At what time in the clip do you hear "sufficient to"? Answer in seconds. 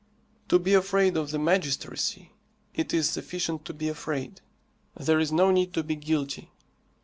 3.07-3.73